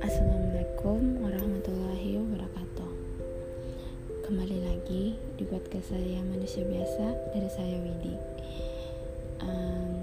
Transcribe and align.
Assalamualaikum 0.00 1.20
warahmatullahi 1.20 2.16
wabarakatuh. 2.16 2.90
Kembali 4.24 4.64
lagi 4.64 5.20
di 5.36 5.44
podcast 5.44 5.92
saya 5.92 6.24
manusia 6.24 6.64
biasa 6.64 7.28
dari 7.36 7.50
saya 7.52 7.76
Widi. 7.76 8.16
Um, 9.44 9.95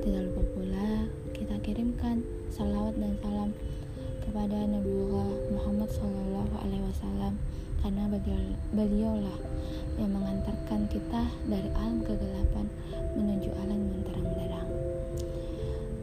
tidak 0.00 0.32
lupa 0.32 0.42
pula 0.56 0.88
kita 1.36 1.54
kirimkan 1.60 2.24
salawat 2.48 2.96
dan 2.96 3.12
salam 3.20 3.50
kepada 4.24 4.56
Nabi 4.64 4.92
Muhammad 5.52 5.90
Shallallahu 5.92 6.54
Alaihi 6.64 6.84
Wasallam 6.88 7.34
karena 7.84 8.08
beliaulah 8.72 9.38
yang 10.00 10.08
mengantarkan 10.08 10.88
kita 10.88 11.28
dari 11.44 11.68
alam 11.76 12.00
kegelapan 12.00 12.66
menuju 13.12 13.52
alam 13.60 13.76
yang 13.76 14.02
terang 14.08 14.24
benderang. 14.24 14.70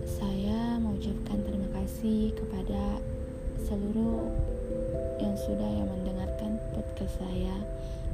Saya 0.05 0.77
mengucapkan 0.77 1.41
terima 1.41 1.69
kasih 1.81 2.37
kepada 2.37 3.01
seluruh 3.65 4.29
yang 5.17 5.33
sudah 5.33 5.69
yang 5.73 5.89
mendengarkan 5.89 6.61
podcast 6.69 7.17
saya 7.17 7.57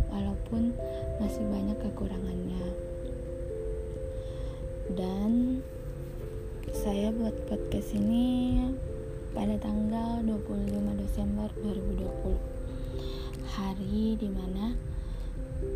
walaupun 0.07 0.71
masih 1.19 1.43
banyak 1.51 1.75
kekurangannya 1.83 2.87
dan 4.95 5.46
saya 6.87 7.11
buat 7.11 7.35
podcast 7.51 7.99
ini 7.99 8.63
pada 9.35 9.59
tanggal 9.59 10.23
25 10.23 10.71
Desember 11.03 11.51
2020 11.59 12.31
hari 13.43 14.15
di 14.15 14.31
mana 14.31 14.71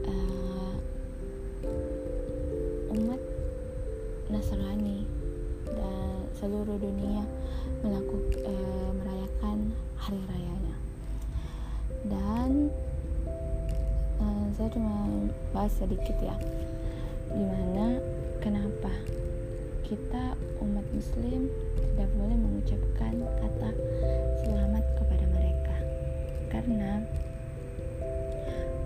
uh, 0.08 0.72
umat 2.96 3.20
Nasrani 4.32 5.04
dan 5.68 6.32
seluruh 6.40 6.80
dunia 6.80 7.28
melakukan 7.84 8.48
uh, 8.48 8.90
merayakan 8.96 9.76
hari 10.00 10.22
rayanya. 10.32 10.76
Dan 12.08 12.72
uh, 14.16 14.48
saya 14.56 14.72
cuma 14.72 15.28
bahas 15.52 15.76
sedikit 15.76 16.16
ya 16.24 16.40
di 17.36 17.44
mana 17.44 18.00
kenapa 18.40 18.96
kita 19.92 20.40
umat 20.64 20.88
muslim 20.96 21.52
tidak 21.76 22.08
boleh 22.16 22.38
mengucapkan 22.40 23.12
kata 23.44 23.76
selamat 24.40 24.88
kepada 24.96 25.26
mereka. 25.36 25.76
Karena 26.48 27.04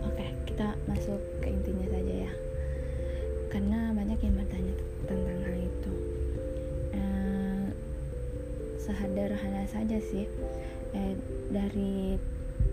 oke 0.02 0.17
okay, 0.17 0.33
kita 0.50 0.73
masuk 0.89 1.22
ke 1.45 1.53
intinya 1.53 1.94
saja 1.94 2.16
ya. 2.26 2.33
Karena 3.53 3.94
banyak 3.94 4.17
yang 4.17 4.33
bertanya 4.33 4.73
tentang 5.06 5.38
hal 5.45 5.58
itu. 5.61 5.94
Eh, 6.98 7.66
sederhana 8.81 9.70
saja 9.70 10.02
sih 10.02 10.26
eh, 10.98 11.14
dari 11.53 12.17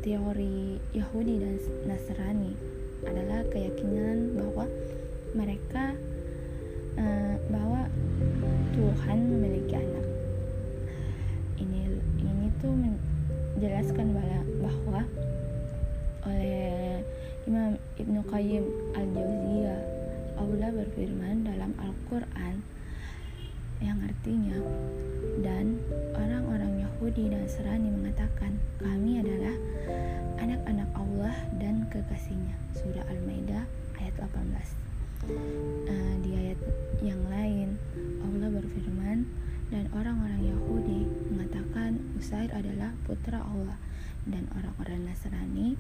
teori 0.01 0.81
Yahudi 0.97 1.37
dan 1.37 1.61
Nasrani 1.85 2.57
adalah 3.05 3.45
keyakinan 3.53 4.41
bahwa 4.41 4.65
mereka 5.37 5.93
Tuhan 9.13 9.29
memiliki 9.29 9.77
anak. 9.77 10.07
Ini 11.61 11.85
ini 12.17 12.49
tuh 12.65 12.73
menjelaskan 12.73 14.17
bahwa 14.17 15.05
oleh 16.25 17.05
Imam 17.45 17.77
Ibnu 18.01 18.25
Qayyim 18.25 18.65
al-Jauziyah 18.97 19.81
Allah 20.41 20.71
berfirman 20.73 21.45
dalam 21.45 21.77
Al-Qur'an 21.77 22.65
yang 23.85 24.01
artinya 24.01 24.57
dan 25.45 25.77
orang-orang 26.17 26.81
Yahudi 26.81 27.29
dan 27.29 27.45
Serani 27.53 27.93
mengatakan 27.93 28.57
kami 28.81 29.21
adalah 29.21 29.53
anak-anak 30.41 30.89
Allah 30.97 31.37
dan 31.61 31.85
kekasihnya 31.93 32.57
surah 32.81 33.05
Al-Maidah 33.13 33.69
ayat 34.01 34.17
18 34.25 35.72
adalah 42.63 42.95
putra 43.03 43.43
Allah. 43.43 43.77
Dan 44.23 44.47
orang-orang 44.55 45.11
Nasrani 45.11 45.75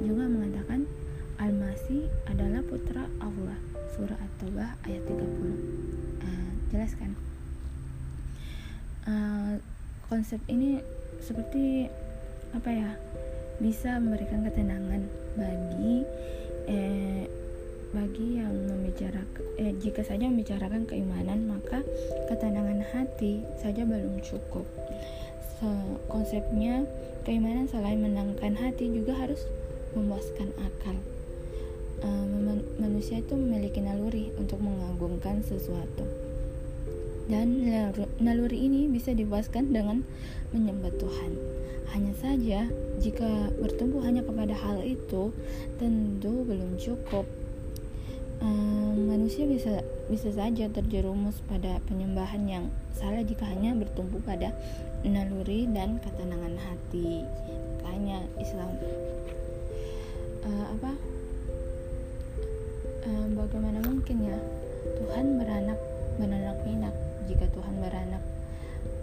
juga 0.00 0.24
mengatakan 0.24 0.88
Al-Masih 1.36 2.08
adalah 2.24 2.64
putra 2.64 3.04
Allah. 3.20 3.60
Surah 3.92 4.16
At-Taubah 4.16 4.80
ayat 4.88 5.04
30 5.04 5.12
uh, 5.12 5.28
eh, 6.24 6.52
jelas 6.72 6.96
kan 6.96 7.12
uh, 9.04 9.60
konsep 10.08 10.40
ini 10.48 10.80
seperti 11.22 11.88
apa 12.52 12.70
ya? 12.72 12.90
Bisa 13.62 14.00
memberikan 14.00 14.42
ketenangan 14.42 15.06
bagi 15.38 16.02
eh, 16.68 17.24
bagi 17.92 18.40
yang 18.40 18.52
membicarakan 18.68 19.44
eh, 19.60 19.72
jika 19.80 20.00
saja 20.00 20.24
membicarakan 20.28 20.88
keimanan 20.88 21.44
maka 21.44 21.84
ketenangan 22.28 22.80
hati 22.92 23.44
saja 23.60 23.84
belum 23.84 24.20
cukup 24.24 24.64
konsepnya 26.10 26.84
keimanan 27.22 27.70
selain 27.70 28.02
menenangkan 28.02 28.58
hati 28.58 28.90
juga 28.90 29.14
harus 29.14 29.46
memuaskan 29.94 30.50
akal. 30.58 30.96
Uh, 32.02 32.58
manusia 32.82 33.22
itu 33.22 33.38
memiliki 33.38 33.78
naluri 33.78 34.34
untuk 34.34 34.58
mengagungkan 34.58 35.40
sesuatu. 35.46 36.02
Dan 37.30 37.62
naluri 38.18 38.66
ini 38.66 38.90
bisa 38.90 39.14
dipuaskan 39.14 39.70
dengan 39.70 40.02
menyembah 40.50 40.90
Tuhan. 40.98 41.32
Hanya 41.94 42.12
saja 42.18 42.66
jika 42.98 43.54
bertumbuh 43.62 44.02
hanya 44.02 44.26
kepada 44.26 44.56
hal 44.58 44.82
itu 44.82 45.30
tentu 45.78 46.42
belum 46.42 46.80
cukup 46.82 47.22
manusia 49.22 49.46
bisa 49.46 49.86
bisa 50.10 50.34
saja 50.34 50.66
terjerumus 50.66 51.38
pada 51.46 51.78
penyembahan 51.86 52.42
yang 52.44 52.64
salah 52.90 53.22
jika 53.22 53.46
hanya 53.46 53.70
bertumpu 53.72 54.18
pada 54.18 54.50
naluri 55.06 55.70
dan 55.70 56.02
ketenangan 56.02 56.58
hati. 56.58 57.22
Makanya 57.82 58.26
Islam 58.42 58.70
uh, 60.42 60.66
apa? 60.74 60.92
Uh, 63.06 63.26
bagaimana 63.38 63.78
mungkin 63.86 64.26
ya? 64.26 64.38
Tuhan 64.98 65.38
beranak 65.38 65.78
beranak 66.18 66.58
pinak. 66.66 66.94
Jika 67.30 67.46
Tuhan 67.54 67.78
beranak 67.78 68.22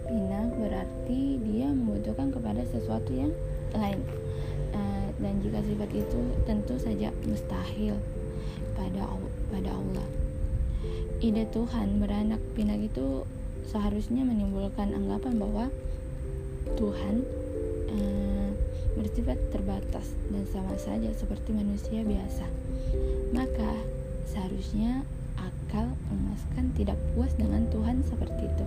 pinak 0.04 0.48
berarti 0.52 1.40
dia 1.48 1.72
membutuhkan 1.72 2.28
kepada 2.28 2.60
sesuatu 2.68 3.10
yang 3.16 3.32
lain. 3.72 4.04
Uh, 4.76 5.08
dan 5.16 5.40
jika 5.40 5.64
sifat 5.64 5.90
itu 5.96 6.20
tentu 6.44 6.76
saja 6.76 7.08
mustahil 7.24 7.96
pada 8.80 9.04
pada 9.52 9.70
Allah. 9.76 10.06
Ide 11.20 11.44
Tuhan 11.52 12.00
beranak 12.00 12.40
pinak 12.56 12.80
itu 12.80 13.28
seharusnya 13.68 14.24
menimbulkan 14.24 14.96
anggapan 14.96 15.36
bahwa 15.36 15.64
Tuhan 16.80 17.28
eh, 17.92 18.48
bersifat 18.96 19.36
terbatas 19.52 20.16
dan 20.32 20.48
sama 20.48 20.80
saja 20.80 21.12
seperti 21.12 21.52
manusia 21.52 22.00
biasa. 22.00 22.48
Maka 23.36 23.76
seharusnya 24.32 25.04
akal 25.36 25.92
memuaskan 26.08 26.72
tidak 26.72 26.96
puas 27.12 27.36
dengan 27.36 27.68
Tuhan 27.68 28.00
seperti 28.08 28.48
itu. 28.48 28.66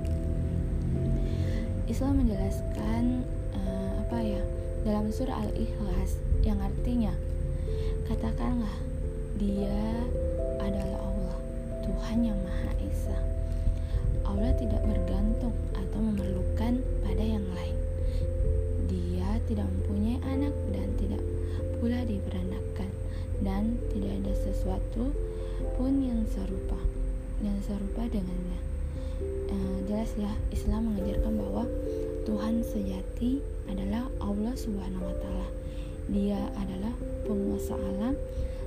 Islam 1.90 2.22
menjelaskan 2.22 3.26
eh, 3.58 3.92
apa 3.98 4.18
ya 4.22 4.42
dalam 4.86 5.10
surah 5.10 5.42
Al-Ikhlas 5.42 6.22
yang 6.46 6.62
artinya 6.62 7.18
katakanlah 8.06 8.78
dia 9.42 9.93
Yang 12.22 12.40
Maha 12.46 12.72
Esa. 12.84 13.18
Allah 14.22 14.54
tidak 14.60 14.86
bergantung 14.86 15.56
atau 15.74 16.00
memerlukan 16.00 16.84
pada 17.02 17.24
yang 17.24 17.46
lain. 17.58 17.78
Dia 18.86 19.42
tidak 19.50 19.66
mempunyai 19.66 20.22
anak 20.30 20.54
dan 20.70 20.88
tidak 21.02 21.24
pula 21.82 22.06
diperanakan 22.06 22.90
dan 23.42 23.82
tidak 23.90 24.14
ada 24.22 24.34
sesuatu 24.38 25.10
pun 25.74 25.94
yang 26.06 26.22
serupa 26.30 26.78
yang 27.44 27.60
serupa 27.66 28.08
dengannya. 28.08 28.62
E, 29.52 29.56
jelas 29.90 30.16
ya, 30.16 30.32
Islam 30.54 30.94
mengajarkan 30.94 31.34
bahwa 31.36 31.68
Tuhan 32.24 32.64
sejati 32.64 33.44
adalah 33.68 34.08
Allah 34.24 34.56
Subhanahu 34.56 35.04
wa 35.04 35.16
taala. 35.20 35.50
Dia 36.08 36.40
adalah 36.56 36.96
penguasa 37.28 37.76
alam 37.76 38.16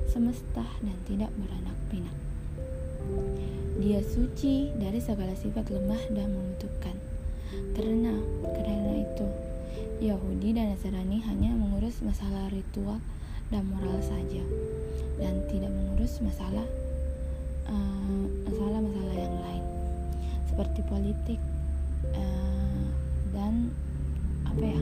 semesta 0.09 0.65
dan 0.85 0.97
tidak 1.09 1.33
beranak 1.41 1.77
pinak. 1.89 2.26
Dia 3.81 4.01
suci 4.01 4.73
dari 4.77 4.99
segala 4.99 5.37
sifat 5.37 5.69
lemah 5.69 6.03
dan 6.13 6.33
membutuhkan. 6.33 6.97
Karena 7.77 8.15
karena 8.43 8.93
itu 9.01 9.27
Yahudi 10.01 10.53
dan 10.53 10.77
Nasrani 10.77 11.25
hanya 11.25 11.57
mengurus 11.57 12.05
masalah 12.05 12.53
ritual 12.53 13.01
dan 13.49 13.65
moral 13.71 13.97
saja 14.03 14.43
dan 15.17 15.41
tidak 15.49 15.73
mengurus 15.73 16.21
masalah 16.21 16.67
eh, 17.71 18.25
masalah-masalah 18.45 19.15
uh, 19.17 19.23
yang 19.23 19.37
lain 19.41 19.65
seperti 20.51 20.81
politik 20.85 21.41
uh, 22.13 22.85
dan 23.33 23.71
apa 24.45 24.65
ya 24.67 24.81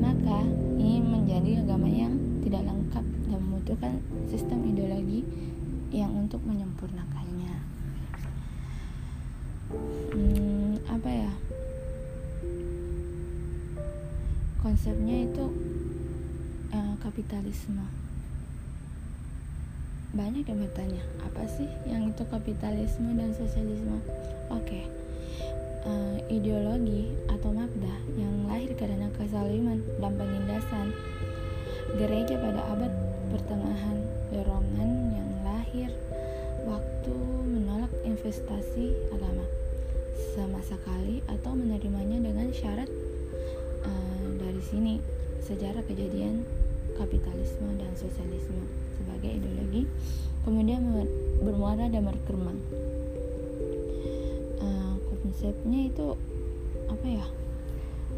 maka 0.00 0.38
ini 0.80 1.04
menjadi 1.04 1.60
agama 1.66 1.88
yang 1.90 2.14
tidak 2.40 2.62
lengkap 2.64 3.04
dan 3.28 3.40
membutuhkan 3.44 3.92
sistem 4.30 4.64
ideologi 4.64 5.26
yang 5.90 6.14
untuk 6.14 6.40
menyempurnakannya 6.46 7.29
hmm, 9.70 10.82
apa 10.90 11.10
ya? 11.10 11.32
Konsepnya 14.60 15.24
itu 15.24 15.44
uh, 16.74 16.94
kapitalisme. 17.00 17.86
Banyak 20.10 20.42
yang 20.42 20.60
bertanya 20.66 21.02
apa 21.22 21.46
sih 21.46 21.70
yang 21.86 22.10
itu 22.10 22.22
kapitalisme 22.26 23.14
dan 23.14 23.30
sosialisme? 23.30 24.02
Oke 24.50 24.66
okay. 24.66 24.84
uh, 25.86 26.18
eh, 26.18 26.34
ideologi 26.34 27.14
atau 27.30 27.54
mabda 27.54 27.94
yang 28.18 28.50
lahir 28.50 28.74
karena 28.74 29.06
kesaliman 29.14 29.78
dan 30.02 30.12
penindasan. 30.18 30.90
Gereja 31.94 32.34
pada 32.38 32.62
abad 32.74 32.92
pertengahan 33.30 33.98
dorongan 34.34 34.90
yang 35.14 35.30
lahir 35.46 35.90
waktu 36.66 37.14
menolak 37.46 37.90
investasi 38.02 38.94
agama 39.14 39.59
sama 40.36 40.60
sekali 40.62 41.24
atau 41.26 41.56
menerimanya 41.56 42.20
dengan 42.20 42.48
syarat 42.52 42.88
uh, 43.84 44.24
dari 44.38 44.62
sini 44.62 44.94
sejarah 45.44 45.82
kejadian 45.88 46.44
kapitalisme 46.94 47.68
dan 47.80 47.92
sosialisme 47.96 48.60
sebagai 49.00 49.40
ideologi 49.40 49.88
kemudian 50.44 50.80
bermuara 51.40 51.88
dan 51.88 52.04
berkembang 52.08 52.58
uh, 54.60 54.94
konsepnya 55.20 55.88
itu 55.88 56.16
apa 56.90 57.06
ya? 57.06 57.26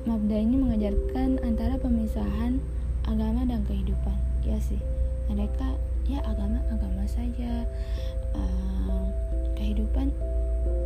Mabda 0.03 0.35
ini 0.35 0.59
mengajarkan 0.59 1.39
antara 1.47 1.79
pemisahan 1.79 2.59
agama 3.07 3.47
dan 3.47 3.63
kehidupan. 3.71 4.19
Ya 4.43 4.59
sih 4.59 4.83
mereka 5.31 5.79
ya 6.11 6.19
agama 6.27 6.59
agama 6.75 7.07
saja 7.07 7.63
kehidupan 9.57 10.11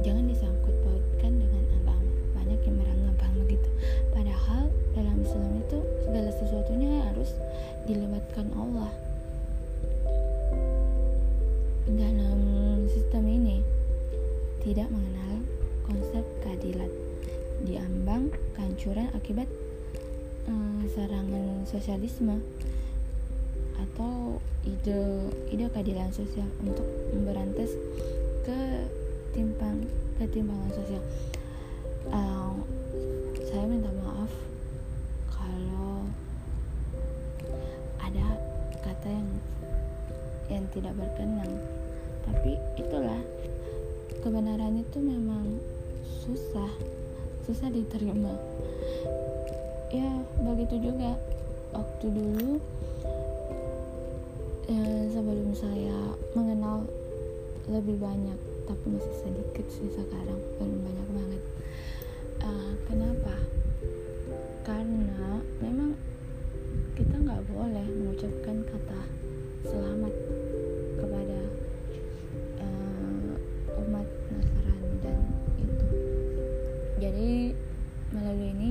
jangan 0.05 0.25
disangkut 0.31 0.75
pautkan 0.85 1.33
dengan 1.41 1.65
agama. 1.83 2.13
Banyak 2.37 2.61
yang 2.63 2.77
merangkap 2.79 3.33
begitu 3.37 3.69
padahal 4.13 4.71
dalam 4.95 5.17
Islam 5.21 5.61
itu 5.61 5.79
segala 6.07 6.31
sesuatunya 6.35 6.91
harus 7.13 7.31
dilibatkan 7.85 8.47
Allah. 8.57 8.91
Dalam 11.87 12.41
sistem 12.91 13.25
ini 13.31 13.63
tidak 14.67 14.91
mengenal 14.91 15.43
konsep 15.87 16.25
keadilan. 16.43 16.91
Diambang 17.63 18.35
kehancuran 18.59 19.09
akibat 19.15 19.49
serangan 20.97 21.67
sosialisme 21.67 22.41
atau 23.87 24.43
ide 24.67 25.31
ide 25.55 25.71
keadilan 25.71 26.11
sosial 26.11 26.49
untuk 26.59 26.87
memberantas 27.15 27.71
ketimpang 28.43 29.87
ketimpangan 30.19 30.71
sosial. 30.75 31.03
Uh, 32.11 32.55
saya 33.47 33.65
minta 33.67 33.91
maaf 34.03 34.31
kalau 35.31 36.07
ada 38.03 38.27
kata 38.83 39.09
yang 39.11 39.29
yang 40.51 40.65
tidak 40.75 40.95
berkenan. 40.99 41.51
Tapi 42.27 42.59
itulah 42.75 43.23
kebenaran 44.23 44.83
itu 44.83 44.99
memang 44.99 45.63
susah 46.27 46.71
susah 47.47 47.71
diterima. 47.71 48.35
Ya 49.95 50.11
begitu 50.43 50.91
juga 50.91 51.15
waktu 51.71 52.07
dulu 52.11 52.59
eh, 54.67 55.03
sebelum 55.15 55.55
saya 55.55 56.15
mengenal 56.35 56.83
lebih 57.71 57.99
banyak 57.99 58.39
tapi 58.67 58.87
masih 58.91 59.15
sedikit 59.23 59.67
sih 59.71 59.91
sekarang 59.95 60.39
belum 60.59 60.83
banyak 60.83 61.09
banget. 61.15 61.43
Uh, 62.43 62.75
kenapa? 62.87 63.35
Karena 64.67 65.39
memang 65.63 65.95
kita 66.99 67.15
nggak 67.15 67.43
boleh 67.47 67.87
mengucapkan 67.87 68.67
kata 68.67 69.01
selamat 69.67 70.15
kepada 70.99 71.41
uh, 72.59 73.83
umat 73.87 74.07
Nasrani 74.35 74.93
dan 75.03 75.19
itu. 75.63 75.87
Jadi 76.99 77.55
melalui 78.11 78.51
ini 78.51 78.71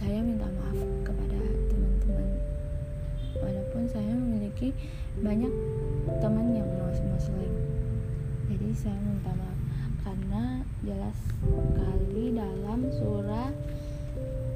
saya 0.00 0.24
minta 0.24 0.48
maaf 0.48 0.80
kepada 1.04 1.40
walaupun 3.40 3.88
saya 3.88 4.12
memiliki 4.12 4.72
banyak 5.20 5.52
teman 6.20 6.56
yang 6.56 6.68
muslim 7.12 7.52
jadi 8.46 8.68
saya 8.76 8.98
minta 9.00 9.32
maaf 9.34 9.58
karena 10.04 10.44
jelas 10.84 11.18
sekali 11.40 12.36
dalam 12.36 12.80
surah 12.92 13.50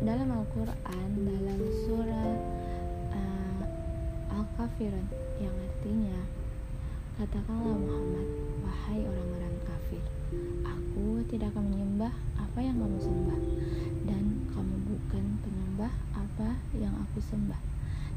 dalam 0.00 0.28
Al-Quran 0.32 1.08
dalam 1.24 1.60
surah 1.88 2.30
uh, 3.12 3.62
Al-Kafirun 4.36 5.06
yang 5.40 5.54
artinya 5.56 6.20
Katakanlah 7.20 7.76
Muhammad, 7.76 8.28
wahai 8.64 9.04
orang-orang 9.04 9.52
kafir, 9.68 10.00
aku 10.64 11.20
tidak 11.28 11.52
akan 11.52 11.68
menyembah 11.68 12.16
apa 12.40 12.64
yang 12.64 12.80
kamu 12.80 12.96
sembah, 12.96 13.40
dan 14.08 14.40
kamu 14.48 14.74
bukan 14.88 15.24
penyembah 15.44 15.92
apa 16.16 16.56
yang 16.72 16.96
aku 16.96 17.20
sembah, 17.20 17.60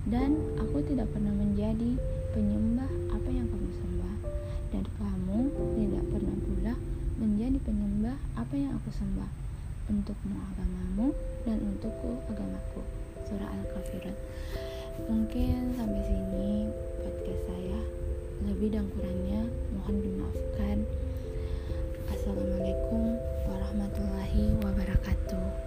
dan 0.03 0.35
aku 0.59 0.83
tidak 0.83 1.07
pernah 1.15 1.31
menjadi 1.31 1.95
penyembah 2.35 2.91
apa 3.15 3.29
yang 3.31 3.47
kamu 3.47 3.71
sembah. 3.71 4.17
Dan 4.75 4.83
kamu 4.99 5.39
tidak 5.79 6.03
pernah 6.11 6.37
pula 6.43 6.73
menjadi 7.21 7.57
penyembah 7.63 8.17
apa 8.35 8.55
yang 8.57 8.75
aku 8.75 8.89
sembah. 8.91 9.31
Untukmu 9.87 10.35
agamamu 10.51 11.15
dan 11.47 11.57
untukku 11.63 12.19
agamaku. 12.27 12.81
Surah 13.27 13.47
al-kafirat. 13.47 14.17
mungkin 15.09 15.73
sampai 15.73 16.03
sini 16.05 16.69
podcast 17.01 17.41
saya. 17.47 17.79
Lebih 18.43 18.75
dan 18.75 18.85
kurangnya 18.91 19.47
mohon 19.73 20.03
dimaafkan. 20.03 20.83
Assalamualaikum 22.11 23.17
warahmatullahi 23.47 24.51
wabarakatuh. 24.61 25.62